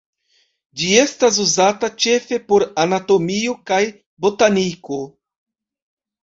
Ĝi 0.83 0.87
estas 1.01 1.35
uzata 1.43 1.89
ĉefe 2.05 2.39
por 2.53 2.65
anatomio 2.85 3.53
kaj 3.73 3.79
botaniko. 4.27 4.99